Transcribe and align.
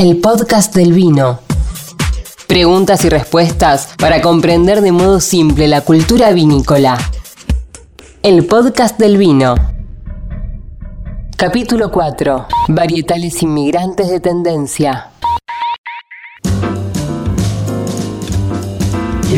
el 0.00 0.16
podcast 0.16 0.74
del 0.74 0.94
vino. 0.94 1.40
Preguntas 2.46 3.04
y 3.04 3.10
respuestas 3.10 3.90
para 3.98 4.22
comprender 4.22 4.80
de 4.80 4.92
modo 4.92 5.20
simple 5.20 5.68
la 5.68 5.82
cultura 5.82 6.32
vinícola. 6.32 6.96
El 8.22 8.46
podcast 8.46 8.98
del 8.98 9.18
vino. 9.18 9.54
Capítulo 11.36 11.90
4. 11.90 12.46
Varietales 12.68 13.42
inmigrantes 13.42 14.08
de 14.08 14.20
tendencia. 14.20 15.10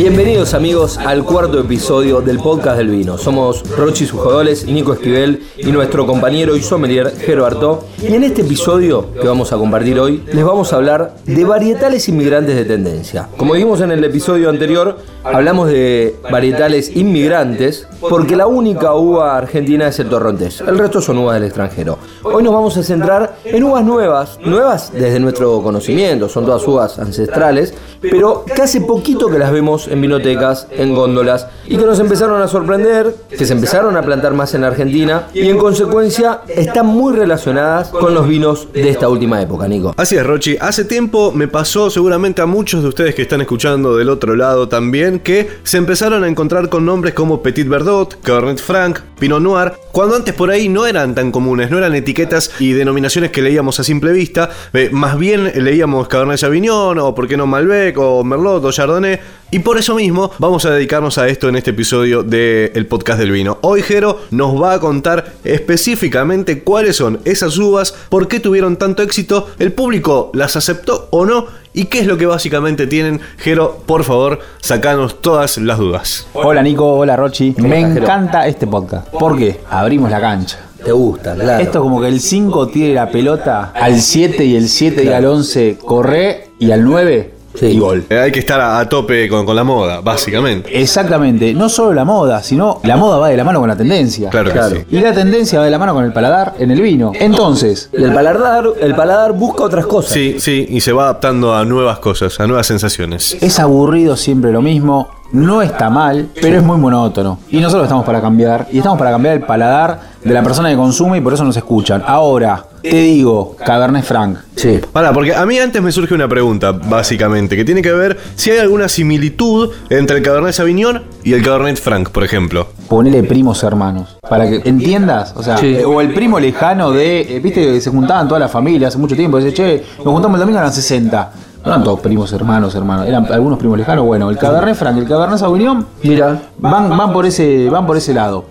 Bienvenidos 0.02 0.52
amigos 0.52 0.98
al 0.98 1.24
cuarto 1.24 1.60
episodio 1.60 2.20
del 2.20 2.40
podcast 2.40 2.78
del 2.78 2.88
vino. 2.88 3.18
Somos 3.18 3.62
Rochi 3.76 4.04
Sujodoles 4.04 4.64
y 4.66 4.72
Nico 4.72 4.94
Esquivel 4.94 5.44
y 5.56 5.70
nuestro 5.70 6.08
compañero 6.08 6.56
y 6.56 6.60
sommelier 6.60 7.12
Jero 7.18 7.46
Artó. 7.46 7.84
Y 8.02 8.12
en 8.12 8.24
este 8.24 8.40
episodio 8.40 9.12
que 9.12 9.28
vamos 9.28 9.52
a 9.52 9.58
compartir 9.58 10.00
hoy 10.00 10.20
les 10.32 10.44
vamos 10.44 10.72
a 10.72 10.76
hablar 10.76 11.14
de 11.24 11.44
varietales 11.44 12.08
inmigrantes 12.08 12.56
de 12.56 12.64
tendencia. 12.64 13.28
Como 13.36 13.54
dijimos 13.54 13.80
en 13.80 13.92
el 13.92 14.02
episodio 14.02 14.50
anterior, 14.50 14.98
hablamos 15.22 15.68
de 15.68 16.16
varietales 16.32 16.96
inmigrantes 16.96 17.86
porque 18.00 18.34
la 18.34 18.48
única 18.48 18.94
uva 18.94 19.36
argentina 19.36 19.86
es 19.86 20.00
el 20.00 20.08
torrontés. 20.08 20.62
El 20.62 20.78
resto 20.78 21.00
son 21.00 21.18
uvas 21.18 21.34
del 21.34 21.44
extranjero. 21.44 21.98
Hoy 22.24 22.42
nos 22.42 22.52
vamos 22.52 22.76
a 22.76 22.82
centrar 22.82 23.36
en 23.44 23.62
uvas 23.62 23.84
nuevas, 23.84 24.40
nuevas 24.44 24.90
desde 24.92 25.20
nuestro 25.20 25.62
conocimiento, 25.62 26.28
son 26.28 26.44
todas 26.44 26.66
uvas 26.66 26.98
ancestrales, 26.98 27.72
pero 28.00 28.44
que 28.44 28.62
hace 28.62 28.80
poquito 28.80 29.28
que 29.28 29.38
las 29.38 29.52
vemos 29.52 29.91
en 29.92 30.00
vinotecas, 30.00 30.66
en 30.70 30.94
góndolas, 30.94 31.46
y 31.66 31.76
que 31.76 31.84
nos 31.84 32.00
empezaron 32.00 32.40
a 32.40 32.48
sorprender, 32.48 33.14
que 33.28 33.44
se 33.44 33.52
empezaron 33.52 33.96
a 33.96 34.02
plantar 34.02 34.32
más 34.32 34.54
en 34.54 34.64
Argentina, 34.64 35.28
y 35.34 35.48
en 35.48 35.58
consecuencia 35.58 36.40
están 36.48 36.86
muy 36.86 37.14
relacionadas 37.14 37.88
con 37.88 38.14
los 38.14 38.26
vinos 38.26 38.68
de 38.72 38.88
esta 38.88 39.08
última 39.08 39.40
época, 39.40 39.68
Nico. 39.68 39.94
Así 39.96 40.16
es, 40.16 40.26
Rochi. 40.26 40.56
Hace 40.60 40.84
tiempo 40.84 41.30
me 41.32 41.46
pasó 41.46 41.90
seguramente 41.90 42.40
a 42.40 42.46
muchos 42.46 42.82
de 42.82 42.88
ustedes 42.88 43.14
que 43.14 43.22
están 43.22 43.42
escuchando 43.42 43.96
del 43.96 44.08
otro 44.08 44.34
lado 44.34 44.68
también, 44.68 45.20
que 45.20 45.48
se 45.62 45.76
empezaron 45.76 46.24
a 46.24 46.28
encontrar 46.28 46.70
con 46.70 46.86
nombres 46.86 47.14
como 47.14 47.42
Petit 47.42 47.68
Verdot, 47.68 48.18
Cabernet 48.22 48.58
Franc, 48.58 49.00
Pinot 49.22 49.40
Noir, 49.40 49.74
cuando 49.92 50.16
antes 50.16 50.34
por 50.34 50.50
ahí 50.50 50.68
no 50.68 50.84
eran 50.84 51.14
tan 51.14 51.30
comunes, 51.30 51.70
no 51.70 51.78
eran 51.78 51.94
etiquetas 51.94 52.50
y 52.58 52.72
denominaciones 52.72 53.30
que 53.30 53.40
leíamos 53.40 53.78
a 53.78 53.84
simple 53.84 54.10
vista, 54.10 54.50
eh, 54.72 54.88
más 54.90 55.16
bien 55.16 55.52
leíamos 55.62 56.08
Cabernet 56.08 56.38
Sauvignon 56.38 56.98
o 56.98 57.14
por 57.14 57.28
qué 57.28 57.36
no 57.36 57.46
Malbec 57.46 57.96
o 57.98 58.24
Merlot 58.24 58.64
o 58.64 58.72
Chardonnay, 58.72 59.20
y 59.52 59.60
por 59.60 59.78
eso 59.78 59.94
mismo 59.94 60.32
vamos 60.40 60.64
a 60.64 60.72
dedicarnos 60.72 61.18
a 61.18 61.28
esto 61.28 61.48
en 61.48 61.54
este 61.54 61.70
episodio 61.70 62.24
del 62.24 62.86
podcast 62.86 63.20
del 63.20 63.30
vino. 63.30 63.58
Hoy 63.62 63.82
Jero 63.82 64.22
nos 64.32 64.60
va 64.60 64.72
a 64.72 64.80
contar 64.80 65.34
específicamente 65.44 66.64
cuáles 66.64 66.96
son 66.96 67.20
esas 67.24 67.58
uvas, 67.58 67.94
por 68.08 68.26
qué 68.26 68.40
tuvieron 68.40 68.76
tanto 68.76 69.04
éxito, 69.04 69.50
el 69.60 69.72
público 69.72 70.32
las 70.34 70.56
aceptó 70.56 71.06
o 71.12 71.26
no 71.26 71.46
y 71.74 71.86
qué 71.86 72.00
es 72.00 72.06
lo 72.06 72.16
que 72.16 72.26
básicamente 72.26 72.86
tienen. 72.86 73.20
Jero, 73.38 73.78
por 73.86 74.04
favor, 74.04 74.40
sacanos 74.60 75.20
todas 75.20 75.58
las 75.58 75.78
dudas. 75.78 76.26
Hola 76.32 76.62
Nico, 76.62 76.94
hola 76.94 77.16
Rochi. 77.16 77.54
Me 77.58 77.80
encanta 77.80 78.46
este 78.46 78.66
podcast. 78.66 79.08
¿Por 79.08 79.38
qué? 79.38 79.60
Abrimos 79.70 80.10
la 80.10 80.20
cancha. 80.20 80.58
Te 80.84 80.92
gusta, 80.92 81.34
claro. 81.34 81.62
Esto 81.62 81.80
como 81.80 82.00
que 82.00 82.08
el 82.08 82.20
5 82.20 82.66
tire 82.68 82.92
la 82.92 83.08
pelota 83.08 83.72
al 83.74 84.00
7 84.00 84.44
y 84.44 84.56
el 84.56 84.68
7 84.68 85.04
y 85.04 85.08
al 85.08 85.24
11 85.24 85.78
corre 85.84 86.48
y 86.58 86.72
al 86.72 86.84
9 86.84 87.31
y 87.60 87.78
gol. 87.78 88.04
Eh, 88.08 88.18
Hay 88.18 88.32
que 88.32 88.38
estar 88.40 88.60
a, 88.60 88.78
a 88.78 88.88
tope 88.88 89.28
con, 89.28 89.44
con 89.46 89.54
la 89.56 89.64
moda, 89.64 90.00
básicamente. 90.00 90.80
Exactamente, 90.80 91.52
no 91.54 91.68
solo 91.68 91.92
la 91.92 92.04
moda, 92.04 92.42
sino 92.42 92.80
la 92.84 92.96
moda 92.96 93.18
va 93.18 93.28
de 93.28 93.36
la 93.36 93.44
mano 93.44 93.60
con 93.60 93.68
la 93.68 93.76
tendencia. 93.76 94.30
Claro 94.30 94.52
que 94.52 94.76
sí. 94.76 94.84
Y 94.90 95.00
la 95.00 95.12
tendencia 95.12 95.58
va 95.58 95.64
de 95.64 95.70
la 95.70 95.78
mano 95.78 95.94
con 95.94 96.04
el 96.04 96.12
paladar 96.12 96.54
en 96.58 96.70
el 96.70 96.80
vino. 96.80 97.12
Entonces, 97.14 97.90
Y 97.92 98.02
el 98.02 98.12
paladar, 98.12 98.64
el 98.80 98.94
paladar 98.94 99.32
busca 99.32 99.64
otras 99.64 99.86
cosas. 99.86 100.12
Sí, 100.12 100.36
sí, 100.38 100.66
y 100.68 100.80
se 100.80 100.92
va 100.92 101.04
adaptando 101.04 101.54
a 101.54 101.64
nuevas 101.64 101.98
cosas, 101.98 102.38
a 102.40 102.46
nuevas 102.46 102.66
sensaciones. 102.66 103.36
es 103.40 103.58
aburrido 103.58 104.16
siempre 104.16 104.52
lo 104.52 104.62
mismo, 104.62 105.08
no 105.32 105.62
está 105.62 105.90
mal, 105.90 106.28
pero 106.40 106.58
es 106.58 106.62
muy 106.62 106.78
monótono. 106.78 107.38
Y 107.50 107.58
nosotros 107.58 107.84
estamos 107.84 108.04
para 108.04 108.20
cambiar, 108.20 108.68
y 108.70 108.78
estamos 108.78 108.98
para 108.98 109.10
cambiar 109.10 109.34
el 109.36 109.42
paladar 109.42 110.12
de 110.22 110.32
la 110.32 110.42
persona 110.42 110.70
que 110.70 110.76
consume 110.76 111.18
y 111.18 111.20
por 111.20 111.32
eso 111.34 111.44
nos 111.44 111.56
escuchan. 111.56 112.02
Ahora, 112.06 112.64
te 112.82 112.96
digo, 112.96 113.56
Cabernet 113.64 114.04
Franc. 114.04 114.38
Sí. 114.56 114.80
Pará, 114.92 115.12
porque 115.12 115.34
a 115.34 115.44
mí 115.46 115.58
antes 115.58 115.82
me 115.82 115.90
surge 115.90 116.14
una 116.14 116.28
pregunta, 116.28 116.72
básicamente, 116.72 117.56
que 117.56 117.64
tiene 117.64 117.82
que 117.82 117.92
ver 117.92 118.18
si 118.36 118.50
hay 118.50 118.58
alguna 118.58 118.88
similitud 118.88 119.70
entre 119.90 120.18
el 120.18 120.22
Cabernet 120.22 120.52
Sauvignon 120.52 121.02
y 121.24 121.32
el 121.32 121.42
Cabernet 121.42 121.76
Franc, 121.78 122.10
por 122.10 122.22
ejemplo. 122.24 122.68
Ponele 122.88 123.22
primos 123.22 123.62
hermanos. 123.64 124.18
Para 124.28 124.48
que 124.48 124.62
entiendas, 124.68 125.32
o 125.36 125.42
sea, 125.42 125.56
Sí. 125.56 125.74
eh, 125.76 125.84
o 125.84 126.00
el 126.00 126.12
primo 126.12 126.38
lejano 126.38 126.90
de, 126.92 127.36
eh, 127.36 127.40
viste, 127.40 127.80
se 127.80 127.90
juntaban 127.90 128.28
toda 128.28 128.38
la 128.38 128.48
familia 128.48 128.88
hace 128.88 128.98
mucho 128.98 129.16
tiempo. 129.16 129.38
Dice, 129.38 129.54
che, 129.54 129.84
nos 130.04 130.12
juntamos 130.12 130.36
el 130.36 130.40
domingo 130.40 130.58
eran 130.58 130.72
60. 130.72 131.32
No 131.64 131.70
eran 131.70 131.84
todos 131.84 132.00
primos 132.00 132.32
hermanos, 132.32 132.74
hermanos. 132.74 133.06
Eran 133.06 133.30
algunos 133.32 133.58
primos 133.58 133.78
lejanos. 133.78 134.04
Bueno, 134.04 134.30
el 134.30 134.38
Cabernet 134.38 134.74
Franc 134.74 134.98
el 134.98 135.06
Cabernet 135.06 135.38
Sauvignon 135.38 135.86
Mira. 136.02 136.40
van, 136.58 136.96
van, 136.96 137.12
por 137.12 137.24
ese, 137.24 137.68
van 137.70 137.86
por 137.86 137.96
ese 137.96 138.12
lado. 138.12 138.44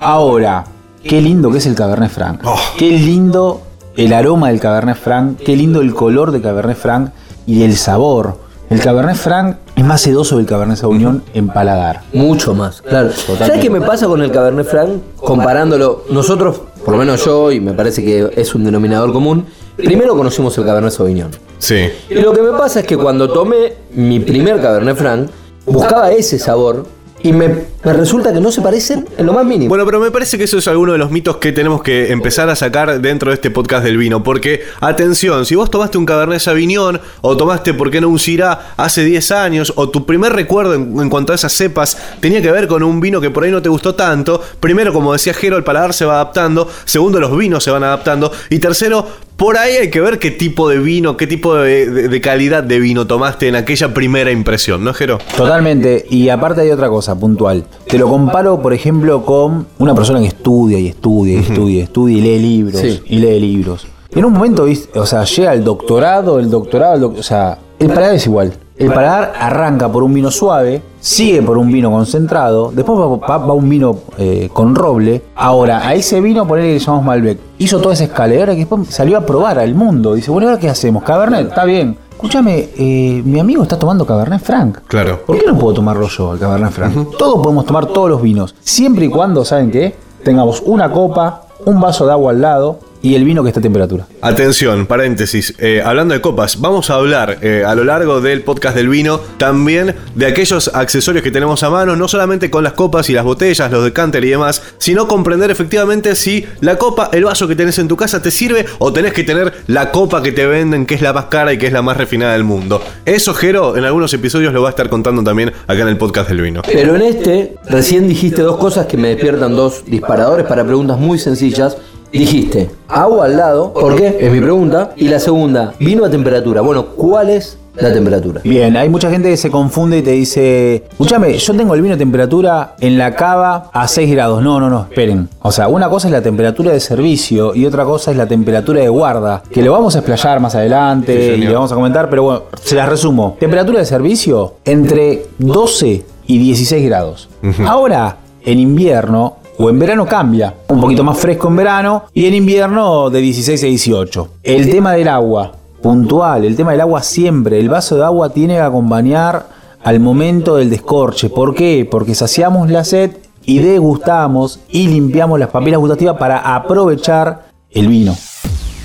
Ahora, 0.00 0.64
qué 1.02 1.20
lindo 1.20 1.50
que 1.50 1.58
es 1.58 1.66
el 1.66 1.74
Cabernet 1.74 2.10
Franc. 2.10 2.40
Oh. 2.44 2.58
Qué 2.76 2.90
lindo 2.90 3.62
el 3.96 4.12
aroma 4.12 4.48
del 4.48 4.60
Cabernet 4.60 4.96
Franc. 4.96 5.38
Qué 5.38 5.56
lindo 5.56 5.80
el 5.80 5.94
color 5.94 6.30
del 6.30 6.42
Cabernet 6.42 6.76
Franc 6.76 7.10
y 7.46 7.62
el 7.62 7.76
sabor. 7.76 8.36
El 8.68 8.80
Cabernet 8.80 9.16
Franc 9.16 9.56
es 9.74 9.84
más 9.84 10.02
sedoso 10.02 10.36
del 10.36 10.44
Cabernet 10.44 10.76
Sauvignon 10.76 11.22
en 11.32 11.48
paladar. 11.48 12.02
Mucho 12.12 12.54
más, 12.54 12.82
claro. 12.82 13.10
¿Sabes 13.12 13.60
qué 13.62 13.70
me 13.70 13.80
pasa 13.80 14.06
con 14.06 14.20
el 14.20 14.30
Cabernet 14.30 14.66
Franc? 14.66 14.90
Comparándolo, 15.16 16.04
nosotros, 16.10 16.60
por 16.88 16.94
lo 16.94 17.00
menos 17.00 17.22
yo, 17.22 17.52
y 17.52 17.60
me 17.60 17.74
parece 17.74 18.02
que 18.02 18.30
es 18.34 18.54
un 18.54 18.64
denominador 18.64 19.12
común, 19.12 19.44
primero 19.76 20.16
conocimos 20.16 20.56
el 20.56 20.64
Cabernet 20.64 20.90
Sauvignon. 20.90 21.30
Sí. 21.58 21.86
Y 22.08 22.14
lo 22.14 22.32
que 22.32 22.40
me 22.40 22.52
pasa 22.52 22.80
es 22.80 22.86
que 22.86 22.96
cuando 22.96 23.30
tomé 23.30 23.74
mi 23.92 24.20
primer 24.20 24.58
Cabernet 24.58 24.96
Franc, 24.96 25.28
buscaba 25.66 26.10
ese 26.12 26.38
sabor 26.38 26.86
y 27.22 27.32
me, 27.32 27.48
me 27.84 27.92
resulta 27.92 28.32
que 28.32 28.40
no 28.40 28.52
se 28.52 28.60
parecen 28.60 29.06
en 29.16 29.26
lo 29.26 29.32
más 29.32 29.44
mínimo. 29.44 29.68
Bueno, 29.68 29.84
pero 29.84 30.00
me 30.00 30.10
parece 30.10 30.38
que 30.38 30.44
eso 30.44 30.58
es 30.58 30.68
alguno 30.68 30.92
de 30.92 30.98
los 30.98 31.10
mitos 31.10 31.38
que 31.38 31.52
tenemos 31.52 31.82
que 31.82 32.12
empezar 32.12 32.48
a 32.48 32.56
sacar 32.56 33.00
dentro 33.00 33.30
de 33.30 33.34
este 33.34 33.50
podcast 33.50 33.84
del 33.84 33.96
vino. 33.96 34.22
Porque, 34.22 34.62
atención, 34.80 35.44
si 35.44 35.54
vos 35.54 35.70
tomaste 35.70 35.98
un 35.98 36.06
Cabernet 36.06 36.40
Sauvignon 36.40 37.00
o 37.20 37.36
tomaste, 37.36 37.74
¿por 37.74 37.90
qué 37.90 38.00
no 38.00 38.08
un 38.08 38.18
Syrah 38.18 38.74
hace 38.76 39.04
10 39.04 39.32
años? 39.32 39.72
O 39.76 39.88
tu 39.88 40.06
primer 40.06 40.32
recuerdo 40.32 40.74
en, 40.74 41.00
en 41.00 41.10
cuanto 41.10 41.32
a 41.32 41.36
esas 41.36 41.52
cepas 41.52 41.96
tenía 42.20 42.40
que 42.40 42.52
ver 42.52 42.68
con 42.68 42.82
un 42.82 43.00
vino 43.00 43.20
que 43.20 43.30
por 43.30 43.44
ahí 43.44 43.50
no 43.50 43.62
te 43.62 43.68
gustó 43.68 43.94
tanto. 43.94 44.42
Primero, 44.60 44.92
como 44.92 45.12
decía 45.12 45.34
Jero, 45.34 45.56
el 45.56 45.64
paladar 45.64 45.94
se 45.94 46.04
va 46.04 46.14
adaptando. 46.14 46.68
Segundo, 46.84 47.20
los 47.20 47.36
vinos 47.36 47.64
se 47.64 47.70
van 47.70 47.84
adaptando. 47.84 48.30
Y 48.50 48.58
tercero, 48.58 49.06
por 49.38 49.56
ahí 49.56 49.76
hay 49.76 49.88
que 49.90 50.00
ver 50.02 50.18
qué 50.18 50.30
tipo 50.30 50.68
de 50.68 50.78
vino, 50.78 51.16
qué 51.16 51.26
tipo 51.26 51.54
de, 51.54 51.88
de- 51.88 52.08
de 52.08 52.20
calidad 52.20 52.62
de 52.62 52.78
vino 52.80 53.06
tomaste 53.06 53.48
en 53.48 53.54
aquella 53.54 53.94
primera 53.94 54.30
impresión, 54.30 54.84
¿no, 54.84 54.92
Jero? 54.92 55.18
Totalmente. 55.36 56.04
Y 56.10 56.28
aparte 56.28 56.60
hay 56.60 56.70
otra 56.70 56.88
cosa 56.88 57.18
puntual. 57.18 57.64
Te 57.86 57.96
lo 57.98 58.08
comparo, 58.08 58.60
por 58.60 58.74
ejemplo, 58.74 59.24
con 59.24 59.66
una 59.78 59.94
persona 59.94 60.20
que 60.20 60.26
estudia 60.26 60.78
y 60.78 60.88
estudia 60.88 61.34
y 61.34 61.38
estudia 61.38 61.76
y 61.78 61.80
estudia 61.80 62.18
y 62.18 62.20
lee 62.20 62.38
libros 62.40 62.80
Sí. 62.82 63.00
y 63.06 63.18
lee 63.18 63.40
libros. 63.40 63.86
En 64.10 64.24
un 64.24 64.32
momento, 64.32 64.64
¿viste? 64.64 64.98
o 64.98 65.06
sea, 65.06 65.22
llega 65.24 65.52
el 65.54 65.62
doctorado, 65.64 66.38
el 66.40 66.50
doctorado, 66.50 66.94
el 66.96 67.00
doc- 67.00 67.18
o 67.18 67.22
sea, 67.22 67.58
el 67.78 67.88
paladar 67.88 68.16
es 68.16 68.26
igual. 68.26 68.52
El 68.78 68.92
paladar 68.92 69.32
arranca 69.38 69.90
por 69.90 70.02
un 70.04 70.14
vino 70.14 70.30
suave, 70.30 70.80
sigue 71.00 71.42
por 71.42 71.58
un 71.58 71.70
vino 71.72 71.90
concentrado, 71.90 72.70
después 72.72 72.98
va, 72.98 73.06
va- 73.38 73.46
va 73.46 73.52
un 73.52 73.68
vino 73.68 73.96
eh, 74.18 74.48
con 74.52 74.74
roble. 74.74 75.22
Ahora, 75.34 75.86
a 75.86 75.94
ese 75.94 76.20
vino, 76.20 76.46
ponele 76.46 76.68
que 76.68 76.72
le 76.74 76.78
llamamos 76.78 77.04
Malbec, 77.06 77.38
hizo 77.58 77.80
toda 77.80 77.94
esa 77.94 78.04
escalera 78.04 78.52
que 78.52 78.60
después 78.60 78.86
salió 78.88 79.18
a 79.18 79.26
probar 79.26 79.58
al 79.58 79.74
mundo. 79.74 80.14
Dice, 80.14 80.30
bueno, 80.30 80.48
¿ahora 80.48 80.60
qué 80.60 80.68
hacemos? 80.68 81.02
Cabernet, 81.02 81.48
está 81.48 81.64
bien. 81.64 81.98
Escúchame, 82.12 82.68
eh, 82.76 83.22
mi 83.24 83.38
amigo 83.40 83.62
está 83.62 83.78
tomando 83.78 84.04
Cabernet 84.06 84.40
Franc. 84.42 84.78
Claro. 84.86 85.20
¿Por 85.26 85.38
qué 85.38 85.46
no 85.46 85.56
puedo 85.58 85.74
tomarlo 85.74 86.08
yo, 86.08 86.34
el 86.34 86.38
Cabernet 86.40 86.70
Franc? 86.72 87.16
Todos 87.18 87.40
podemos 87.42 87.64
tomar 87.64 87.86
todos 87.86 88.10
los 88.10 88.22
vinos, 88.22 88.54
siempre 88.60 89.04
y 89.06 89.08
cuando, 89.08 89.44
¿saben 89.44 89.70
qué? 89.70 89.94
Tengamos 90.24 90.62
una 90.66 90.90
copa, 90.90 91.42
un 91.64 91.80
vaso 91.80 92.06
de 92.06 92.12
agua 92.12 92.32
al 92.32 92.40
lado 92.40 92.78
y 93.02 93.14
el 93.14 93.24
vino 93.24 93.42
que 93.42 93.48
está 93.48 93.60
a 93.60 93.62
temperatura. 93.62 94.06
Atención, 94.20 94.86
paréntesis. 94.86 95.54
eh, 95.58 95.82
hablando 95.84 96.14
de 96.14 96.20
copas, 96.20 96.60
vamos 96.60 96.90
a 96.90 96.94
hablar 96.94 97.38
eh, 97.42 97.64
a 97.66 97.74
lo 97.74 97.84
largo 97.84 98.20
del 98.20 98.42
podcast 98.42 98.76
del 98.76 98.88
vino 98.88 99.20
también 99.36 99.94
de 100.14 100.26
aquellos 100.26 100.68
accesorios 100.74 101.22
que 101.22 101.30
tenemos 101.30 101.62
a 101.62 101.70
mano, 101.70 101.96
no 101.96 102.08
solamente 102.08 102.50
con 102.50 102.64
las 102.64 102.72
copas 102.72 103.08
y 103.10 103.12
las 103.12 103.24
botellas, 103.24 103.70
los 103.70 103.84
decanter 103.84 104.24
y 104.24 104.30
demás, 104.30 104.62
sino 104.78 105.08
comprender 105.08 105.50
efectivamente 105.50 106.14
si 106.14 106.44
la 106.60 106.76
copa, 106.76 107.10
el 107.12 107.24
vaso 107.24 107.46
que 107.48 107.56
tenés 107.56 107.78
en 107.78 107.88
tu 107.88 107.96
casa 107.96 108.22
te 108.22 108.30
sirve 108.30 108.66
o 108.78 108.92
tenés 108.92 109.12
que 109.12 109.24
tener 109.24 109.52
la 109.66 109.90
copa 109.90 110.22
que 110.22 110.32
te 110.32 110.46
venden, 110.46 110.86
que 110.86 110.94
es 110.94 111.02
la 111.02 111.12
más 111.12 111.26
cara 111.26 111.52
y 111.52 111.58
que 111.58 111.66
es 111.66 111.72
la 111.72 111.82
más 111.82 111.96
refinada 111.96 112.32
del 112.32 112.44
mundo. 112.44 112.82
Eso, 113.04 113.34
Jero, 113.34 113.76
en 113.76 113.84
algunos 113.84 114.12
episodios 114.12 114.52
lo 114.52 114.62
va 114.62 114.68
a 114.68 114.70
estar 114.70 114.88
contando 114.88 115.22
también 115.22 115.52
acá 115.66 115.82
en 115.82 115.88
el 115.88 115.96
podcast 115.96 116.28
del 116.28 116.40
vino. 116.40 116.62
Pero 116.64 116.96
en 116.96 117.02
este, 117.02 117.56
recién 117.66 118.08
dijiste 118.08 118.42
dos 118.42 118.56
cosas 118.56 118.86
que 118.86 118.96
me 118.96 119.08
despiertan 119.08 119.54
dos 119.54 119.84
disparadores 119.86 120.46
para 120.46 120.64
preguntas 120.64 120.98
muy 120.98 121.18
sencillas. 121.18 121.76
Dijiste, 122.12 122.70
agua 122.88 123.26
al 123.26 123.36
lado, 123.36 123.72
¿por 123.72 123.96
qué? 123.96 124.16
Es 124.20 124.32
mi 124.32 124.40
pregunta. 124.40 124.92
Y 124.96 125.08
la 125.08 125.18
segunda, 125.18 125.74
vino 125.78 126.04
a 126.04 126.10
temperatura. 126.10 126.60
Bueno, 126.62 126.86
¿cuál 126.96 127.30
es 127.30 127.58
La 127.80 127.92
temperatura. 127.92 128.40
Bien, 128.42 128.76
hay 128.76 128.88
mucha 128.88 129.08
gente 129.08 129.30
que 129.30 129.36
se 129.36 129.50
confunde 129.50 129.98
y 129.98 130.02
te 130.02 130.10
dice, 130.10 130.82
escúchame, 130.90 131.38
yo 131.38 131.54
tengo 131.54 131.74
el 131.74 131.82
vino 131.82 131.94
de 131.94 131.98
temperatura 131.98 132.74
en 132.80 132.98
la 132.98 133.14
cava 133.14 133.70
a 133.72 133.86
6 133.86 134.10
grados. 134.10 134.42
No, 134.42 134.58
no, 134.58 134.68
no, 134.68 134.86
esperen. 134.90 135.28
O 135.42 135.52
sea, 135.52 135.68
una 135.68 135.88
cosa 135.88 136.08
es 136.08 136.12
la 136.12 136.20
temperatura 136.20 136.72
de 136.72 136.80
servicio 136.80 137.54
y 137.54 137.66
otra 137.66 137.84
cosa 137.84 138.10
es 138.10 138.16
la 138.16 138.26
temperatura 138.26 138.80
de 138.80 138.88
guarda, 138.88 139.44
que 139.48 139.62
lo 139.62 139.70
vamos 139.70 139.94
a 139.94 140.00
explayar 140.00 140.40
más 140.40 140.56
adelante 140.56 141.34
Sí, 141.36 141.40
y 141.40 141.46
le 141.46 141.54
vamos 141.54 141.70
a 141.70 141.76
comentar, 141.76 142.10
pero 142.10 142.24
bueno, 142.24 142.42
se 142.60 142.74
las 142.74 142.88
resumo. 142.88 143.36
Temperatura 143.38 143.78
de 143.78 143.86
servicio 143.86 144.54
entre 144.64 145.26
12 145.38 146.04
y 146.26 146.38
16 146.38 146.84
grados. 146.84 147.28
Ahora, 147.64 148.16
en 148.44 148.58
invierno 148.58 149.36
o 149.58 149.68
en 149.68 149.78
verano 149.78 150.06
cambia. 150.06 150.54
Un 150.68 150.80
poquito 150.80 151.04
más 151.04 151.18
fresco 151.18 151.48
en 151.48 151.56
verano 151.56 152.04
y 152.14 152.26
en 152.26 152.34
invierno 152.34 153.10
de 153.10 153.20
16 153.20 153.62
a 153.62 153.66
18. 153.66 154.28
El 154.42 154.70
tema 154.70 154.92
del 154.92 155.08
agua, 155.08 155.52
puntual, 155.82 156.44
el 156.44 156.56
tema 156.56 156.72
del 156.72 156.80
agua 156.80 157.02
siempre. 157.02 157.58
El 157.58 157.68
vaso 157.68 157.96
de 157.96 158.04
agua 158.04 158.30
tiene 158.30 158.54
que 158.54 158.60
acompañar 158.60 159.46
al 159.82 160.00
momento 160.00 160.56
del 160.56 160.70
descorche. 160.70 161.28
¿Por 161.28 161.54
qué? 161.54 161.86
Porque 161.90 162.14
saciamos 162.14 162.70
la 162.70 162.84
sed 162.84 163.12
y 163.44 163.58
degustamos 163.60 164.60
y 164.68 164.88
limpiamos 164.88 165.38
las 165.38 165.50
papilas 165.50 165.80
gustativas 165.80 166.16
para 166.18 166.54
aprovechar 166.54 167.48
el 167.70 167.88
vino. 167.88 168.16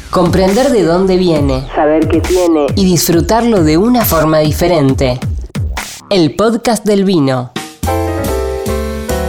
Comprender 0.09 0.69
de 0.69 0.83
dónde 0.83 1.17
viene, 1.17 1.67
saber 1.73 2.07
qué 2.07 2.21
tiene 2.21 2.67
y 2.75 2.85
disfrutarlo 2.85 3.63
de 3.63 3.77
una 3.77 4.05
forma 4.05 4.39
diferente. 4.39 5.19
El 6.09 6.35
podcast 6.35 6.85
del 6.85 7.03
vino. 7.03 7.52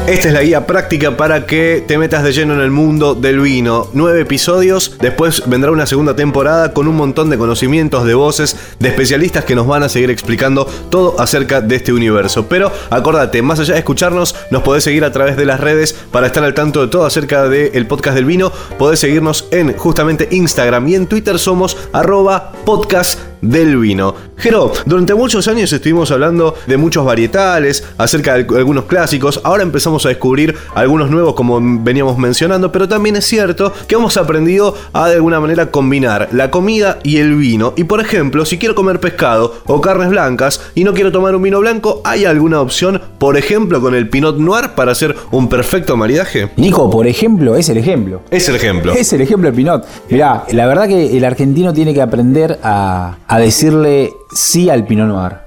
Esta 0.06 0.28
es 0.28 0.34
la 0.34 0.42
guía 0.42 0.66
práctica 0.66 1.16
para 1.16 1.46
que 1.46 1.82
te 1.88 1.96
metas 1.96 2.22
de 2.22 2.32
lleno 2.32 2.52
en 2.52 2.60
el 2.60 2.70
mundo 2.70 3.14
del 3.14 3.40
vino. 3.40 3.88
Nueve 3.94 4.20
episodios, 4.20 4.98
después 5.00 5.42
vendrá 5.46 5.70
una 5.70 5.86
segunda 5.86 6.14
temporada 6.14 6.74
con 6.74 6.88
un 6.88 6.94
montón 6.94 7.30
de 7.30 7.38
conocimientos, 7.38 8.04
de 8.04 8.12
voces, 8.12 8.54
de 8.78 8.90
especialistas 8.90 9.46
que 9.46 9.54
nos 9.54 9.66
van 9.66 9.82
a 9.82 9.88
seguir 9.88 10.10
explicando 10.10 10.66
todo 10.90 11.18
acerca 11.18 11.62
de 11.62 11.76
este 11.76 11.94
universo. 11.94 12.46
Pero 12.50 12.70
acordate, 12.90 13.40
más 13.40 13.60
allá 13.60 13.72
de 13.72 13.78
escucharnos, 13.78 14.36
nos 14.50 14.62
podés 14.62 14.84
seguir 14.84 15.04
a 15.04 15.12
través 15.12 15.38
de 15.38 15.46
las 15.46 15.58
redes 15.58 15.96
para 16.12 16.26
estar 16.26 16.44
al 16.44 16.52
tanto 16.52 16.82
de 16.82 16.88
todo 16.88 17.06
acerca 17.06 17.48
del 17.48 17.86
podcast 17.86 18.14
del 18.14 18.26
vino. 18.26 18.52
Podés 18.78 19.00
seguirnos 19.00 19.48
en 19.52 19.74
justamente 19.74 20.28
Instagram 20.30 20.86
y 20.86 20.96
en 20.96 21.06
Twitter 21.06 21.38
somos 21.38 21.78
arroba 21.94 22.52
podcast 22.66 23.18
del 23.50 23.76
vino. 23.78 24.14
Jero, 24.36 24.72
durante 24.86 25.14
muchos 25.14 25.46
años 25.48 25.72
estuvimos 25.72 26.10
hablando 26.10 26.54
de 26.66 26.76
muchos 26.76 27.04
varietales, 27.04 27.84
acerca 27.98 28.34
de 28.34 28.58
algunos 28.58 28.84
clásicos, 28.84 29.40
ahora 29.44 29.62
empezamos 29.62 30.04
a 30.06 30.08
descubrir 30.08 30.54
algunos 30.74 31.10
nuevos 31.10 31.34
como 31.34 31.60
veníamos 31.82 32.18
mencionando, 32.18 32.72
pero 32.72 32.88
también 32.88 33.16
es 33.16 33.26
cierto 33.26 33.72
que 33.86 33.94
hemos 33.94 34.16
aprendido 34.16 34.76
a 34.92 35.08
de 35.08 35.16
alguna 35.16 35.40
manera 35.40 35.70
combinar 35.70 36.28
la 36.32 36.50
comida 36.50 36.98
y 37.02 37.18
el 37.18 37.36
vino. 37.36 37.74
Y 37.76 37.84
por 37.84 38.00
ejemplo, 38.00 38.44
si 38.44 38.58
quiero 38.58 38.74
comer 38.74 39.00
pescado 39.00 39.54
o 39.66 39.80
carnes 39.80 40.10
blancas 40.10 40.60
y 40.74 40.84
no 40.84 40.94
quiero 40.94 41.12
tomar 41.12 41.34
un 41.34 41.42
vino 41.42 41.60
blanco, 41.60 42.00
¿hay 42.04 42.24
alguna 42.24 42.60
opción, 42.60 43.00
por 43.18 43.36
ejemplo, 43.36 43.80
con 43.80 43.94
el 43.94 44.08
Pinot 44.08 44.38
Noir 44.38 44.70
para 44.74 44.92
hacer 44.92 45.14
un 45.30 45.48
perfecto 45.48 45.96
maridaje? 45.96 46.50
Nico, 46.56 46.90
por 46.90 47.06
ejemplo, 47.06 47.56
es 47.56 47.68
el 47.68 47.78
ejemplo. 47.78 48.22
Es 48.30 48.48
el 48.48 48.56
ejemplo. 48.56 48.92
Es 48.92 49.12
el 49.12 49.20
ejemplo 49.20 49.48
del 49.48 49.56
Pinot. 49.56 49.86
Mirá, 50.10 50.44
la 50.50 50.66
verdad 50.66 50.88
que 50.88 51.16
el 51.16 51.24
argentino 51.24 51.72
tiene 51.72 51.94
que 51.94 52.02
aprender 52.02 52.58
a, 52.62 53.16
a 53.26 53.33
decirle 53.38 54.12
sí 54.32 54.70
al 54.70 54.86
Pinot 54.86 55.08
Noir. 55.08 55.38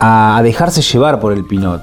A, 0.00 0.36
a 0.36 0.42
dejarse 0.42 0.82
llevar 0.82 1.20
por 1.20 1.32
el 1.32 1.44
Pinot. 1.44 1.82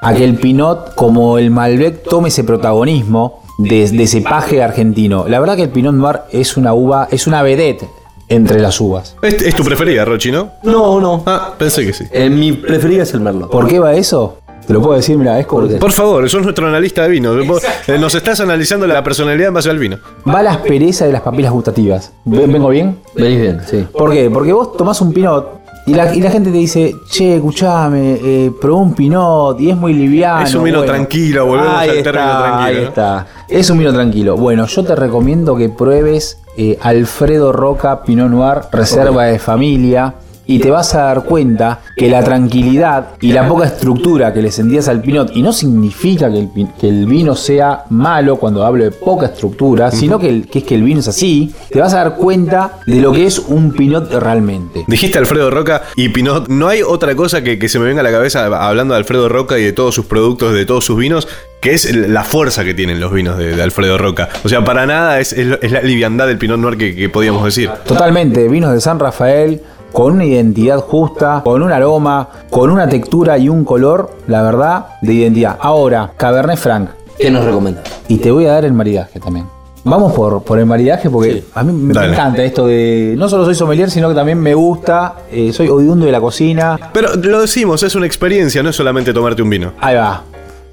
A 0.00 0.14
que 0.14 0.24
el 0.24 0.36
Pinot, 0.36 0.94
como 0.94 1.38
el 1.38 1.50
Malbec, 1.50 2.02
tome 2.02 2.28
ese 2.28 2.44
protagonismo 2.44 3.42
de, 3.58 3.88
de 3.88 4.02
ese 4.02 4.20
paje 4.20 4.62
argentino. 4.62 5.26
La 5.28 5.38
verdad 5.38 5.56
que 5.56 5.62
el 5.62 5.70
Pinot 5.70 5.94
Noir 5.94 6.20
es 6.32 6.56
una 6.56 6.74
uva, 6.74 7.08
es 7.10 7.26
una 7.26 7.42
vedette 7.42 7.88
entre 8.28 8.60
las 8.60 8.80
uvas. 8.80 9.14
Es, 9.22 9.34
es 9.42 9.54
tu 9.54 9.62
preferida, 9.62 10.04
Rochi, 10.04 10.32
¿no? 10.32 10.52
No, 10.62 10.98
no. 11.00 11.22
Ah, 11.26 11.52
pensé 11.58 11.84
que 11.84 11.92
sí. 11.92 12.04
Eh, 12.10 12.30
mi 12.30 12.52
preferida 12.52 13.02
es 13.02 13.12
el 13.14 13.20
Merlot. 13.20 13.50
¿Por 13.50 13.68
qué 13.68 13.78
va 13.78 13.92
eso? 13.94 14.38
Te 14.72 14.78
lo 14.78 14.82
puedo 14.82 14.96
decir, 14.96 15.18
mira, 15.18 15.38
es 15.38 15.44
como... 15.44 15.68
Por 15.68 15.92
favor, 15.92 16.26
sos 16.30 16.42
nuestro 16.42 16.66
analista 16.66 17.02
de 17.02 17.10
vino. 17.10 17.34
Vos, 17.44 17.62
eh, 17.86 17.98
Nos 17.98 18.14
estás 18.14 18.40
analizando 18.40 18.86
la 18.86 19.04
personalidad 19.04 19.48
en 19.48 19.54
base 19.54 19.68
al 19.68 19.78
vino. 19.78 19.98
Va 20.26 20.42
la 20.42 20.52
aspereza 20.52 21.04
de 21.04 21.12
las 21.12 21.20
papilas 21.20 21.52
gustativas. 21.52 22.10
¿Ven- 22.24 22.50
¿Vengo 22.50 22.70
bien? 22.70 22.96
Venís 23.14 23.38
bien, 23.38 23.60
sí. 23.66 23.86
¿Por 23.92 24.10
qué? 24.12 24.30
Porque 24.30 24.50
vos 24.54 24.74
tomás 24.74 24.98
un 25.02 25.12
pinot 25.12 25.60
y 25.86 25.92
la, 25.92 26.14
y 26.14 26.22
la 26.22 26.30
gente 26.30 26.50
te 26.50 26.56
dice, 26.56 26.94
che, 27.10 27.34
escuchame, 27.36 28.18
eh, 28.24 28.50
probé 28.62 28.80
un 28.80 28.94
pinot 28.94 29.60
y 29.60 29.68
es 29.68 29.76
muy 29.76 29.92
liviano. 29.92 30.42
Es 30.42 30.54
un 30.54 30.64
vino 30.64 30.82
tranquilo, 30.84 31.44
volvemos 31.44 31.74
Ahí 31.76 31.90
al 31.90 31.96
está, 31.98 32.12
término 32.12 32.38
tranquilo, 32.38 32.64
Ahí 32.64 32.74
¿no? 32.76 32.80
está. 32.88 33.26
Es 33.50 33.68
un 33.68 33.78
vino 33.78 33.92
tranquilo. 33.92 34.36
Bueno, 34.38 34.66
yo 34.66 34.84
te 34.84 34.94
recomiendo 34.96 35.54
que 35.54 35.68
pruebes 35.68 36.38
eh, 36.56 36.78
Alfredo 36.80 37.52
Roca 37.52 38.02
Pinot 38.04 38.30
Noir, 38.30 38.60
reserva 38.72 39.24
de 39.26 39.38
familia. 39.38 40.14
Y 40.46 40.58
te 40.58 40.70
vas 40.70 40.94
a 40.94 41.02
dar 41.02 41.24
cuenta 41.24 41.80
que 41.96 42.08
la 42.10 42.22
tranquilidad 42.24 43.10
y 43.20 43.32
la 43.32 43.46
poca 43.48 43.66
estructura 43.66 44.32
que 44.32 44.42
le 44.42 44.50
sentías 44.50 44.88
al 44.88 45.00
pinot, 45.00 45.30
y 45.34 45.42
no 45.42 45.52
significa 45.52 46.30
que 46.30 46.38
el, 46.40 46.48
que 46.80 46.88
el 46.88 47.06
vino 47.06 47.34
sea 47.36 47.84
malo 47.90 48.36
cuando 48.36 48.64
hablo 48.66 48.82
de 48.84 48.90
poca 48.90 49.26
estructura, 49.26 49.90
sino 49.92 50.18
que, 50.18 50.28
el- 50.28 50.46
que 50.48 50.58
es 50.60 50.64
que 50.64 50.74
el 50.74 50.82
vino 50.82 51.00
es 51.00 51.08
así, 51.08 51.54
te 51.70 51.80
vas 51.80 51.94
a 51.94 51.98
dar 51.98 52.16
cuenta 52.16 52.80
de 52.86 53.00
lo 53.00 53.12
que 53.12 53.24
es 53.26 53.38
un 53.38 53.72
pinot 53.72 54.10
realmente. 54.12 54.84
Dijiste 54.88 55.18
Alfredo 55.18 55.50
Roca 55.50 55.82
y 55.96 56.08
Pinot. 56.08 56.48
No 56.48 56.68
hay 56.68 56.82
otra 56.82 57.14
cosa 57.14 57.42
que, 57.42 57.58
que 57.58 57.68
se 57.68 57.78
me 57.78 57.84
venga 57.86 58.00
a 58.00 58.04
la 58.04 58.10
cabeza 58.10 58.44
hablando 58.66 58.94
de 58.94 58.98
Alfredo 58.98 59.28
Roca 59.28 59.58
y 59.58 59.62
de 59.64 59.72
todos 59.72 59.94
sus 59.94 60.06
productos, 60.06 60.52
de 60.54 60.66
todos 60.66 60.84
sus 60.84 60.98
vinos, 60.98 61.28
que 61.60 61.72
es 61.72 61.94
la 61.94 62.24
fuerza 62.24 62.64
que 62.64 62.74
tienen 62.74 62.98
los 63.00 63.12
vinos 63.12 63.38
de, 63.38 63.54
de 63.54 63.62
Alfredo 63.62 63.96
Roca. 63.96 64.28
O 64.44 64.48
sea, 64.48 64.64
para 64.64 64.84
nada 64.86 65.20
es, 65.20 65.32
es 65.32 65.56
es 65.62 65.70
la 65.70 65.80
liviandad 65.82 66.26
del 66.26 66.36
Pinot 66.38 66.58
Noir 66.58 66.76
que, 66.76 66.96
que 66.96 67.08
podíamos 67.08 67.44
decir. 67.44 67.70
Totalmente, 67.86 68.48
vinos 68.48 68.72
de 68.72 68.80
San 68.80 68.98
Rafael 68.98 69.60
con 69.92 70.14
una 70.14 70.24
identidad 70.24 70.80
justa, 70.80 71.42
con 71.44 71.62
un 71.62 71.70
aroma, 71.70 72.28
con 72.50 72.70
una 72.70 72.88
textura 72.88 73.38
y 73.38 73.48
un 73.48 73.64
color, 73.64 74.10
la 74.26 74.42
verdad, 74.42 74.86
de 75.02 75.12
identidad. 75.14 75.56
Ahora, 75.60 76.12
Cabernet 76.16 76.58
Franc. 76.58 76.90
¿Qué 77.18 77.30
nos 77.30 77.44
recomiendas? 77.44 77.84
Y 78.08 78.16
te 78.16 78.30
voy 78.30 78.46
a 78.46 78.52
dar 78.52 78.64
el 78.64 78.72
maridaje 78.72 79.20
también. 79.20 79.46
Vamos 79.84 80.12
por, 80.12 80.42
por 80.44 80.58
el 80.58 80.66
maridaje 80.66 81.10
porque 81.10 81.32
Sí. 81.32 81.44
a 81.54 81.62
mí 81.64 81.72
me, 81.72 81.92
encanta 81.92 82.42
esto 82.42 82.66
de... 82.66 83.14
No 83.18 83.28
solo 83.28 83.44
soy 83.44 83.54
sommelier, 83.54 83.90
sino 83.90 84.08
que 84.08 84.14
también 84.14 84.38
me 84.38 84.54
gusta, 84.54 85.16
eh, 85.30 85.52
soy 85.52 85.68
oriundo 85.68 86.06
de 86.06 86.12
la 86.12 86.20
cocina. 86.20 86.78
Pero 86.92 87.16
lo 87.16 87.40
decimos, 87.40 87.82
es 87.82 87.94
una 87.96 88.06
experiencia, 88.06 88.62
no 88.62 88.70
es 88.70 88.76
solamente 88.76 89.12
tomarte 89.12 89.42
un 89.42 89.50
vino. 89.50 89.72
Ahí 89.80 89.96
va. 89.96 90.22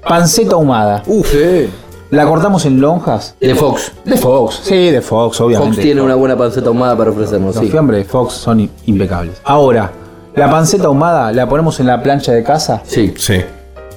Panceta 0.08 0.54
ahumada. 0.54 1.02
Uf. 1.06 1.28
Sí. 1.30 1.68
La 2.10 2.26
cortamos 2.26 2.66
en 2.66 2.80
lonjas. 2.80 3.36
De 3.40 3.54
Fox. 3.54 3.92
De 4.04 4.16
Fox. 4.16 4.60
Sí, 4.64 4.90
de 4.90 5.00
Fox, 5.00 5.40
obviamente. 5.40 5.74
Fox 5.76 5.82
tiene 5.84 6.00
una 6.02 6.16
buena 6.16 6.36
panceta 6.36 6.68
ahumada 6.68 6.96
para 6.96 7.10
ofrecernos, 7.10 7.54
Los 7.54 7.64
sí. 7.64 7.70
fiambres 7.70 8.04
de 8.04 8.10
Fox 8.10 8.34
son 8.34 8.68
impecables. 8.86 9.40
Ahora, 9.44 9.92
la 10.34 10.50
panceta 10.50 10.86
ahumada 10.88 11.30
la 11.32 11.48
ponemos 11.48 11.78
en 11.78 11.86
la 11.86 12.02
plancha 12.02 12.32
de 12.32 12.42
casa. 12.42 12.82
Sí. 12.84 13.14
Sí, 13.16 13.36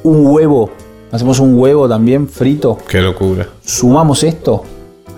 Un 0.03 0.27
huevo. 0.27 0.69
Hacemos 1.11 1.39
un 1.39 1.57
huevo 1.59 1.87
también 1.89 2.27
frito. 2.27 2.77
qué 2.87 3.01
locura. 3.01 3.47
Sumamos 3.65 4.23
esto. 4.23 4.63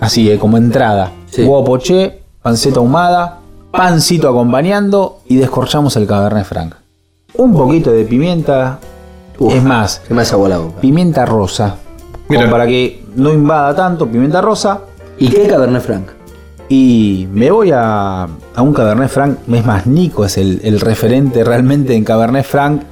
Así, 0.00 0.30
eh, 0.30 0.38
como 0.38 0.56
entrada. 0.56 1.10
Sí. 1.30 1.42
Huevo 1.42 1.64
poché, 1.64 2.22
panceta 2.42 2.78
ahumada, 2.80 3.40
pancito 3.72 4.28
acompañando 4.28 5.18
y 5.26 5.36
descorchamos 5.36 5.96
el 5.96 6.06
Cabernet 6.06 6.44
Franc. 6.46 6.74
Un 7.34 7.52
poquito 7.52 7.90
de 7.92 8.04
pimienta. 8.04 8.78
Uf. 9.38 9.52
Es 9.54 9.62
más, 9.62 10.00
Se 10.08 10.14
me 10.14 10.22
hace 10.22 10.34
agua 10.34 10.48
la 10.48 10.58
boca. 10.58 10.80
pimienta 10.80 11.26
rosa. 11.26 11.76
Como 12.26 12.50
para 12.50 12.66
que 12.66 13.04
no 13.14 13.32
invada 13.32 13.74
tanto, 13.74 14.06
pimienta 14.06 14.40
rosa. 14.40 14.80
¿Y 15.18 15.28
qué 15.28 15.46
Cabernet 15.46 15.82
Franc? 15.82 16.08
Y 16.68 17.28
me 17.30 17.50
voy 17.50 17.70
a, 17.72 18.24
a 18.24 18.62
un 18.62 18.72
Cabernet 18.72 19.08
Franc. 19.08 19.38
Es 19.50 19.64
más, 19.64 19.86
Nico 19.86 20.24
es 20.24 20.36
el, 20.36 20.60
el 20.64 20.80
referente 20.80 21.44
realmente 21.44 21.94
en 21.94 22.04
Cabernet 22.04 22.44
Franc. 22.44 22.82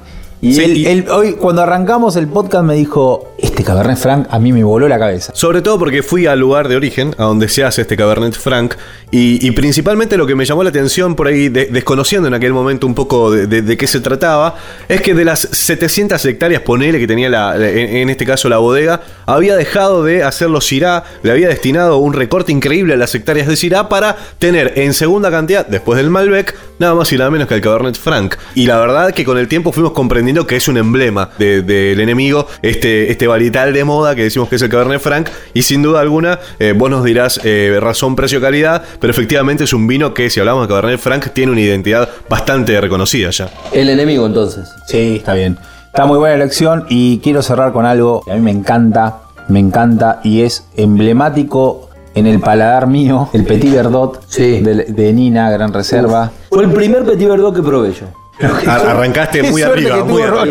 Y, 0.45 0.53
Sí, 0.53 0.63
él, 0.63 0.77
y- 0.77 0.85
él 0.85 1.05
hoy, 1.09 1.33
cuando 1.33 1.63
arrancamos 1.63 2.15
el 2.17 2.27
podcast, 2.27 2.63
me 2.63 2.75
dijo: 2.75 3.33
Este 3.39 3.63
Cabernet 3.63 3.97
Franc 3.97 4.27
a 4.29 4.37
mí 4.37 4.53
me 4.53 4.63
voló 4.63 4.87
la 4.87 4.99
cabeza. 4.99 5.31
Sobre 5.33 5.61
todo 5.63 5.79
porque 5.79 6.03
fui 6.03 6.27
al 6.27 6.39
lugar 6.39 6.67
de 6.67 6.75
origen, 6.75 7.15
a 7.17 7.23
donde 7.23 7.49
se 7.49 7.63
hace 7.63 7.81
este 7.81 7.97
Cabernet 7.97 8.33
Franc, 8.35 8.75
y, 9.09 9.45
y 9.45 9.51
principalmente 9.51 10.17
lo 10.17 10.27
que 10.27 10.35
me 10.35 10.45
llamó 10.45 10.63
la 10.63 10.69
atención 10.69 11.15
por 11.15 11.27
ahí, 11.27 11.49
de- 11.49 11.65
desconociendo 11.65 12.27
en 12.27 12.35
aquel 12.35 12.53
momento 12.53 12.85
un 12.85 12.93
poco 12.93 13.31
de, 13.31 13.47
de- 13.47 13.63
de 13.63 13.75
qué 13.77 13.87
se 13.87 13.99
trataba, 14.01 14.55
es 14.87 15.01
que 15.01 15.15
de 15.15 15.25
las 15.25 15.39
700 15.51 16.23
hectáreas, 16.25 16.61
ponele 16.61 16.99
que 16.99 17.07
tenía 17.07 17.27
la, 17.29 17.55
en, 17.55 17.95
en 17.95 18.09
este 18.11 18.25
caso 18.25 18.47
la 18.47 18.57
bodega, 18.57 19.01
había 19.25 19.55
dejado 19.55 20.03
de 20.03 20.23
hacerlo 20.23 20.61
Syrah, 20.61 21.03
le 21.23 21.31
había 21.31 21.47
destinado 21.47 21.97
un 21.97 22.13
recorte 22.13 22.51
increíble 22.51 22.93
a 22.93 22.97
las 22.97 23.15
hectáreas 23.15 23.47
de 23.47 23.55
Syrah 23.55 23.89
para 23.89 24.15
tener 24.37 24.73
en 24.75 24.93
segunda 24.93 25.31
cantidad, 25.31 25.65
después 25.65 25.97
del 25.97 26.11
Malbec, 26.11 26.53
nada 26.79 26.93
más 26.95 27.11
y 27.13 27.17
nada 27.17 27.29
menos 27.31 27.47
que 27.47 27.55
el 27.55 27.61
Cabernet 27.61 27.95
Franc. 27.95 28.35
Y 28.55 28.65
la 28.67 28.77
verdad 28.79 29.11
que 29.13 29.23
con 29.25 29.37
el 29.37 29.47
tiempo 29.47 29.71
fuimos 29.71 29.93
comprendiendo 29.93 30.45
que 30.47 30.55
es 30.55 30.67
un 30.67 30.77
emblema 30.77 31.29
de- 31.37 31.61
del 31.61 31.99
enemigo, 31.99 32.47
este, 32.61 33.11
este 33.11 33.27
varietal 33.27 33.73
de 33.73 33.83
moda 33.83 34.15
que 34.15 34.23
decimos 34.23 34.49
que 34.49 34.55
es 34.57 34.61
el 34.61 34.69
Cabernet 34.69 34.99
Franc, 35.01 35.29
y 35.53 35.61
sin 35.63 35.81
duda 35.81 36.01
alguna, 36.01 36.39
eh, 36.59 36.73
vos 36.75 36.89
nos 36.89 37.03
dirás 37.03 37.39
eh, 37.43 37.77
razón, 37.81 38.15
precio, 38.15 38.41
calidad, 38.41 38.83
pero 38.99 39.11
efectivamente 39.11 39.63
es 39.63 39.73
un 39.73 39.87
vino 39.87 40.13
que, 40.13 40.29
si 40.29 40.39
hablamos 40.39 40.67
de 40.67 40.73
Cabernet 40.73 40.99
Franc, 40.99 41.29
tiene 41.33 41.51
una 41.51 41.61
identidad 41.61 42.09
bastante 42.29 42.79
reconocida 42.81 43.29
ya. 43.29 43.49
El 43.71 43.89
enemigo 43.89 44.25
entonces. 44.25 44.67
Sí, 44.87 45.15
está 45.17 45.33
bien. 45.33 45.57
Está 45.87 46.05
muy 46.05 46.17
buena 46.17 46.35
elección 46.35 46.85
y 46.89 47.19
quiero 47.19 47.41
cerrar 47.41 47.71
con 47.71 47.85
algo 47.85 48.21
que 48.25 48.31
a 48.31 48.35
mí 48.35 48.41
me 48.41 48.51
encanta, 48.51 49.19
me 49.47 49.59
encanta 49.59 50.19
y 50.25 50.41
es 50.41 50.65
emblemático 50.75 51.84
en 52.15 52.27
el 52.27 52.39
paladar 52.39 52.87
mío, 52.87 53.29
el 53.33 53.43
Petit 53.45 53.73
Verdot 53.73 54.23
Sí. 54.27 54.61
de, 54.61 54.85
de 54.85 55.13
Nina, 55.13 55.51
Gran 55.51 55.71
Reserva. 55.73 56.31
Fue 56.49 56.63
el 56.63 56.71
primer 56.71 57.03
Petit 57.03 57.27
Verdot 57.27 57.53
que 57.55 57.61
probé 57.61 57.91
yo. 57.93 58.05
Ar- 58.67 58.85
Arrancaste 58.87 59.43
muy 59.43 59.61
arriba, 59.61 59.95
que 59.97 60.03
muy 60.03 60.21
arriba. 60.21 60.45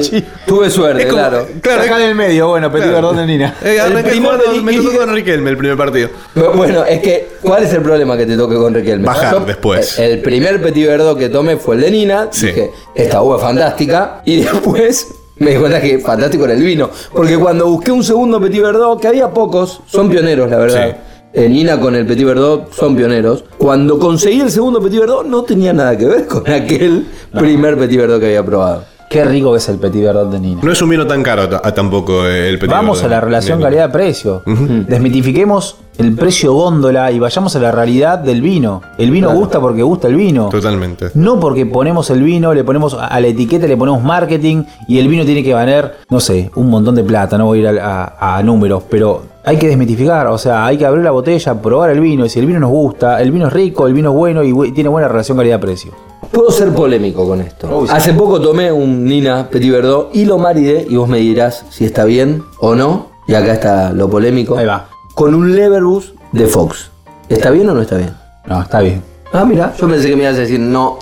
Tuve 0.47 0.71
suerte, 0.71 1.03
como- 1.07 1.19
claro. 1.19 1.47
Claro, 1.61 1.83
Acá 1.83 1.97
en 2.03 2.09
el 2.11 2.15
medio, 2.15 2.49
bueno, 2.49 2.71
Petit 2.73 2.89
Claro. 2.89 3.09
Verdot 3.09 3.17
de 3.21 3.27
Nina. 3.27 3.55
Eh, 3.63 3.79
primer 4.11 4.39
peli- 4.41 4.63
me 4.63 4.73
tocó 4.79 4.97
con 4.99 5.13
Riquelme 5.15 5.51
el 5.51 5.57
primer 5.59 5.77
partido. 5.77 6.09
Bueno, 6.55 6.85
es 6.85 7.01
que, 7.01 7.29
¿cuál 7.43 7.63
es 7.65 7.73
el 7.75 7.83
problema 7.83 8.17
que 8.17 8.25
te 8.25 8.37
toque 8.39 8.55
con 8.57 8.73
Riquelme? 8.73 9.05
Bajar 9.07 9.45
después. 9.45 9.99
El, 9.99 10.13
el 10.13 10.21
primer 10.23 10.63
Petit 10.63 10.87
Verdot 10.87 11.19
que 11.19 11.29
tomé 11.29 11.57
fue 11.59 11.75
el 11.75 11.83
de 11.83 11.91
Nina. 11.91 12.29
Sí. 12.31 12.47
Dije, 12.47 12.71
esta 12.95 13.21
uva 13.21 13.37
es 13.37 13.43
fantástica. 13.43 14.23
Y 14.25 14.37
después 14.43 15.15
me 15.37 15.51
di 15.51 15.57
cuenta 15.59 15.79
que 15.81 15.99
fantástico 15.99 16.45
era 16.47 16.55
el 16.55 16.63
vino. 16.63 16.89
Porque 17.13 17.37
cuando 17.37 17.67
busqué 17.67 17.93
un 17.93 18.03
segundo 18.03 18.41
Petit 18.41 18.63
Verdot, 18.63 18.99
que 18.99 19.09
había 19.09 19.29
pocos, 19.29 19.81
son 19.87 20.09
pioneros, 20.09 20.51
la 20.51 20.57
verdad. 20.57 20.89
Sí. 20.91 20.97
Eh, 21.37 21.49
Nina 21.49 21.81
con 21.81 21.97
el 21.97 22.07
Petit 22.07 22.25
Verdot 22.27 22.73
son 22.73 22.95
pioneros. 22.95 23.45
Cuando 23.59 23.99
conseguí 23.99 24.41
el 24.41 24.51
segundo 24.53 24.81
Petit 24.81 25.01
Verdot, 25.01 25.27
no 25.27 25.43
tenía 25.43 25.73
nada 25.73 25.99
que 25.99 26.07
ver 26.07 26.27
con 26.29 26.49
aquel 26.49 27.07
primer 27.33 27.77
Petit 27.77 27.99
Verdot 27.99 28.21
que 28.21 28.27
había 28.27 28.45
probado. 28.45 28.85
Qué 29.11 29.25
rico 29.25 29.51
que 29.53 29.59
es 29.59 29.69
el 29.69 29.79
Petit 29.79 30.03
Verdot 30.03 30.31
de 30.31 30.39
Nina. 30.41 30.61
No 30.63 30.71
es 30.73 30.81
un 30.81 30.89
vino 30.91 31.07
tan 31.07 31.23
caro 31.25 31.49
ta- 31.49 31.61
tampoco 31.75 32.27
eh, 32.27 32.49
el 32.49 32.59
Petit 32.59 32.71
Vamos 32.71 32.99
Verdot. 32.99 33.13
a 33.13 33.15
la 33.17 33.21
relación 33.21 33.61
calidad-precio. 33.61 34.43
Desmitifiquemos 34.89 35.77
el 35.99 36.15
precio 36.15 36.53
góndola 36.55 37.11
y 37.13 37.19
vayamos 37.19 37.55
a 37.57 37.61
la 37.61 37.71
realidad 37.71 38.19
del 38.19 38.41
vino. 38.43 38.83
El 38.99 39.11
vino 39.11 39.31
gusta 39.33 39.61
porque 39.61 39.83
gusta 39.83 40.09
el 40.09 40.17
vino. 40.17 40.49
Totalmente. 40.49 41.11
No 41.15 41.39
porque 41.39 41.67
ponemos 41.67 42.11
el 42.11 42.23
vino, 42.23 42.53
le 42.53 42.65
ponemos 42.65 42.95
a 42.99 43.21
la 43.21 43.27
etiqueta, 43.29 43.67
le 43.67 43.77
ponemos 43.77 44.03
marketing 44.03 44.65
y 44.89 44.99
el 44.99 45.09
vino 45.09 45.25
tiene 45.25 45.43
que 45.45 45.55
valer, 45.55 45.95
no 46.11 46.19
sé, 46.21 46.51
un 46.57 46.69
montón 46.71 46.95
de 46.97 47.05
plata. 47.05 47.39
No 47.39 47.47
voy 47.47 47.59
a 47.65 47.73
ir 47.73 47.79
a, 47.81 48.05
a- 48.19 48.37
a 48.39 48.43
números, 48.43 48.83
pero 48.91 49.23
hay 49.45 49.57
que 49.57 49.69
desmitificar. 49.69 50.27
O 50.27 50.39
sea, 50.39 50.67
hay 50.67 50.77
que 50.79 50.85
abrir 50.87 51.05
la 51.05 51.11
botella, 51.13 51.61
probar 51.63 51.91
el 51.91 52.01
vino. 52.01 52.25
Y 52.25 52.29
si 52.29 52.41
el 52.41 52.47
vino 52.47 52.59
nos 52.61 52.71
gusta, 52.71 53.21
el 53.23 53.31
vino 53.31 53.47
es 53.47 53.53
rico, 53.53 53.87
el 53.87 53.95
vino 53.95 54.11
es 54.11 54.17
bueno 54.17 54.43
y 54.43 54.73
tiene 54.73 54.89
buena 54.89 55.07
relación 55.09 55.37
calidad-precio. 55.39 55.93
Puedo 56.33 56.51
ser 56.51 56.71
polémico 56.75 57.29
con 57.29 57.41
esto. 57.41 57.87
Sí. 57.87 57.93
Hace 57.95 58.13
poco 58.15 58.41
tomé 58.41 58.73
un 58.73 59.05
Nina 59.05 59.47
Petit 59.49 59.71
Verdot 59.71 60.11
y 60.15 60.25
lo 60.25 60.39
maridé 60.39 60.85
y 60.89 60.97
vos 60.97 61.09
me 61.09 61.19
dirás 61.19 61.65
si 61.71 61.85
está 61.85 62.05
bien 62.05 62.43
o 62.59 62.75
no. 62.75 63.07
Y 63.29 63.35
acá 63.35 63.53
está 63.55 63.93
lo 63.93 64.11
polémico. 64.11 64.57
Ahí 64.57 64.67
va. 64.67 64.89
Con 65.15 65.35
un 65.35 65.55
Leverbus 65.55 66.15
de 66.33 66.47
Fox. 66.47 66.91
¿Está 67.29 67.51
bien 67.51 67.69
o 67.69 67.75
no 67.75 67.81
está 67.83 67.97
bien? 67.97 68.15
No, 68.47 68.61
está 68.61 68.81
bien. 68.81 69.03
Ah, 69.33 69.45
mira, 69.45 69.75
yo 69.79 69.89
pensé 69.89 70.09
que 70.09 70.17
me 70.17 70.25
ibas 70.25 70.37
a 70.37 70.41
decir 70.41 70.61
no. 70.61 70.99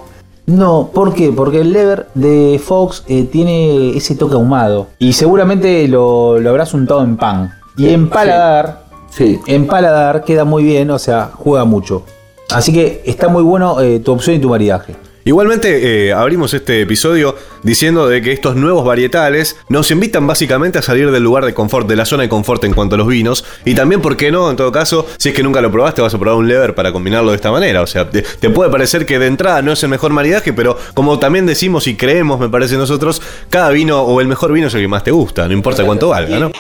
No, 0.47 0.91
¿por 0.93 1.15
qué? 1.15 1.33
Porque 1.33 1.61
el 1.61 1.73
lever 1.73 2.09
de 2.15 2.61
Fox 2.63 3.05
eh, 3.09 3.25
tiene 3.31 3.97
ese 3.97 4.15
toque 4.17 4.35
ahumado. 4.35 4.89
Y 4.99 5.13
seguramente 5.13 5.87
lo, 5.89 6.39
lo 6.41 6.51
habrás 6.51 6.75
untado 6.75 7.03
en 7.05 7.17
pan. 7.17 7.55
Y 7.77 7.89
en 7.89 8.09
paladar, 8.11 8.83
Sí. 9.11 9.41
en 9.47 9.67
paladar 9.67 10.25
queda 10.25 10.45
muy 10.45 10.65
bien, 10.65 10.91
o 10.91 10.99
sea, 10.99 11.31
juega 11.35 11.65
mucho. 11.65 12.03
Así 12.51 12.73
que 12.73 13.03
está 13.07 13.29
muy 13.29 13.43
bueno 13.43 13.81
eh, 13.81 14.01
tu 14.01 14.13
opción 14.13 14.37
y 14.37 14.41
tu 14.41 14.49
maridaje. 14.51 14.95
Igualmente 15.25 16.09
eh, 16.09 16.13
abrimos 16.13 16.53
este 16.53 16.81
episodio 16.81 17.37
diciendo 17.63 18.09
de 18.09 18.21
que 18.23 18.33
estos 18.33 18.57
nuevos 18.57 18.85
varietales 18.85 19.57
nos 19.69 19.91
invitan 19.91 20.27
básicamente 20.27 20.79
a 20.79 20.83
salir 20.83 21.11
del 21.13 21.23
lugar 21.23 21.45
de 21.45 21.55
confort, 21.55 21.87
de 21.87 21.95
la 21.95 22.05
zona 22.05 22.25
de 22.25 22.29
confort 22.29 22.65
en 22.65 22.75
cuanto 22.75 22.97
a 22.97 22.99
los 22.99 23.07
vinos. 23.07 23.45
Y 23.65 23.75
también, 23.75 24.01
¿por 24.01 24.17
qué 24.17 24.33
no? 24.33 24.51
En 24.51 24.57
todo 24.57 24.73
caso, 24.73 25.07
si 25.19 25.29
es 25.29 25.35
que 25.35 25.43
nunca 25.43 25.61
lo 25.61 25.71
probaste, 25.71 26.03
vas 26.03 26.13
a 26.13 26.19
probar 26.19 26.39
un 26.39 26.49
lever 26.49 26.75
para 26.75 26.93
combinarlo 26.93 27.31
de 27.31 27.37
esta 27.37 27.53
manera. 27.53 27.83
O 27.83 27.87
sea, 27.87 28.11
te, 28.11 28.23
te 28.23 28.51
puede 28.51 28.71
parecer 28.71 29.07
que 29.07 29.19
de 29.19 29.27
entrada 29.27 29.63
no 29.63 29.73
es 29.73 29.83
el 29.83 29.91
mejor 29.91 30.13
maridaje, 30.13 30.53
pero 30.53 30.77
como 30.95 31.19
también 31.19 31.47
decimos 31.47 31.87
y 31.87 31.97
creemos, 31.97 32.41
me 32.41 32.49
parece 32.49 32.77
nosotros, 32.77 33.23
cada 33.49 33.71
vino 33.71 34.03
o 34.03 34.21
el 34.21 34.27
mejor 34.27 34.53
vino 34.53 34.67
es 34.67 34.75
el 34.75 34.81
que 34.81 34.89
más 34.89 35.05
te 35.05 35.13
gusta, 35.13 35.47
no 35.47 35.55
importa 35.55 35.85
cuánto 35.85 36.09
valga, 36.09 36.39
¿no? 36.39 36.51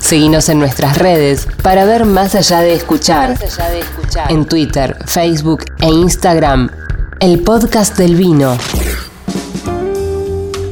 Seguinos 0.00 0.48
en 0.48 0.60
nuestras 0.60 0.98
redes 0.98 1.48
para 1.62 1.84
ver 1.84 2.04
más 2.04 2.36
allá 2.36 2.60
de 2.60 2.74
escuchar. 2.74 3.36
En 4.28 4.46
Twitter, 4.46 4.96
Facebook 5.04 5.64
e 5.80 5.88
Instagram, 5.88 6.70
el 7.20 7.40
podcast 7.40 7.96
del 7.98 8.16
vino. 8.16 8.56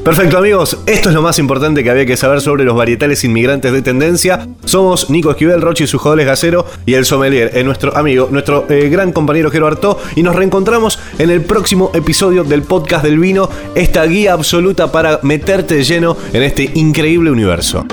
Perfecto 0.04 0.36
amigos, 0.36 0.78
esto 0.84 1.08
es 1.08 1.14
lo 1.14 1.22
más 1.22 1.38
importante 1.38 1.82
que 1.82 1.90
había 1.90 2.04
que 2.04 2.18
saber 2.18 2.42
sobre 2.42 2.64
los 2.64 2.76
varietales 2.76 3.24
inmigrantes 3.24 3.72
de 3.72 3.80
tendencia. 3.80 4.46
Somos 4.66 5.08
Nico 5.08 5.30
Esquivel, 5.30 5.62
Rochi, 5.62 5.86
sus 5.86 6.00
jugadores 6.00 6.26
Gacero 6.26 6.66
y 6.84 6.94
el 6.94 7.06
sommelier, 7.06 7.52
eh, 7.54 7.64
nuestro 7.64 7.96
amigo, 7.96 8.28
nuestro 8.30 8.66
eh, 8.68 8.90
gran 8.90 9.12
compañero 9.12 9.50
Jero 9.50 9.66
Artó. 9.66 9.98
Y 10.14 10.22
nos 10.22 10.36
reencontramos 10.36 10.98
en 11.18 11.30
el 11.30 11.40
próximo 11.40 11.90
episodio 11.94 12.44
del 12.44 12.62
podcast 12.62 13.04
del 13.04 13.18
vino, 13.18 13.48
esta 13.74 14.04
guía 14.04 14.34
absoluta 14.34 14.92
para 14.92 15.20
meterte 15.22 15.82
lleno 15.82 16.18
en 16.34 16.42
este 16.42 16.70
increíble 16.74 17.30
universo. 17.30 17.86